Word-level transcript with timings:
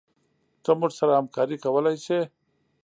ته 0.63 0.71
موږ 0.79 0.91
سره 0.99 1.11
همکارې 1.19 1.55
کولي 1.63 1.95
شي 2.05 2.19